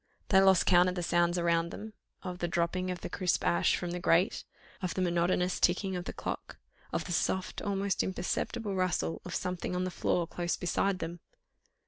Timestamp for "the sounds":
0.95-1.37